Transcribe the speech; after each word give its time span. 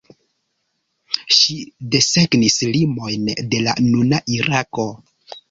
Ŝi 1.39 1.57
desegnis 1.97 2.57
limojn 2.77 3.29
de 3.53 3.61
la 3.69 3.77
nuna 3.91 4.23
Irako. 4.41 4.89